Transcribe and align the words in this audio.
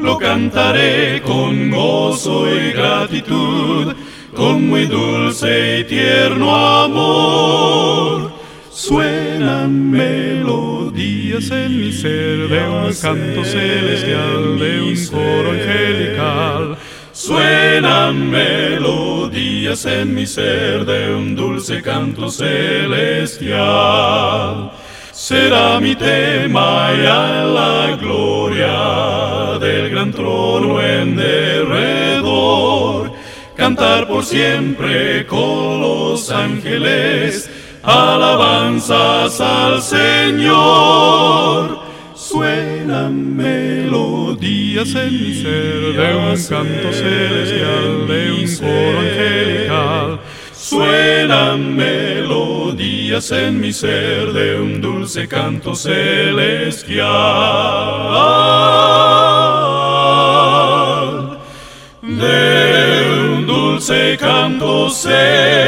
Lo 0.00 0.18
cantaré 0.18 1.22
con 1.22 1.70
gozo 1.70 2.52
y 2.52 2.72
gratitud, 2.72 3.94
con 4.34 4.68
muy 4.68 4.86
dulce 4.86 5.78
y 5.78 5.84
tierno 5.84 6.56
amor. 6.56 8.32
Suenan 8.72 9.92
melodías 9.92 11.52
en 11.52 11.82
mi 11.82 11.92
ser 11.92 12.48
de 12.48 12.68
un 12.68 12.92
canto 13.00 13.44
celestial, 13.44 14.58
de 14.58 14.82
un 14.82 15.06
coro 15.06 15.52
angelical. 15.52 16.76
Suenan 17.12 18.28
melodías 18.28 19.09
en 19.70 20.12
mi 20.16 20.26
ser 20.26 20.84
de 20.84 21.14
un 21.14 21.36
dulce 21.36 21.80
canto 21.80 22.28
celestial. 22.28 23.52
Será 25.12 25.78
mi 25.78 25.94
tema 25.94 26.90
ya 26.92 27.44
la 27.44 27.96
gloria 27.96 29.58
del 29.60 29.90
gran 29.90 30.10
trono 30.10 30.82
en 30.82 31.14
derredor. 31.14 33.12
Cantar 33.56 34.08
por 34.08 34.24
siempre 34.24 35.24
con 35.26 35.80
los 35.80 36.32
ángeles, 36.32 37.48
alabanzas 37.84 39.40
al 39.40 39.80
Señor. 39.82 41.78
Suenan 42.16 43.36
melodías 43.36 44.92
en 44.96 45.12
mi 45.12 45.32
ser 45.34 45.92
de 45.94 46.16
un 46.16 46.34
canto 46.48 46.92
celestial, 46.92 48.08
de 48.08 48.32
un. 48.32 48.40
Suenan 51.30 51.76
melodías 51.76 53.30
en 53.30 53.60
mi 53.60 53.72
ser 53.72 54.32
de 54.32 54.60
un 54.60 54.80
dulce 54.80 55.28
canto 55.28 55.76
celestial. 55.76 57.06
De 62.02 63.36
un 63.36 63.46
dulce 63.46 64.16
canto 64.18 64.90
celestial. 64.90 65.59